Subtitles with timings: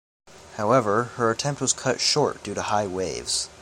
[0.55, 3.49] However, her attempt was cut short due to high waves.